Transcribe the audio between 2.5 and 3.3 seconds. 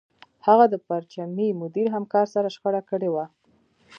شخړه کړې وه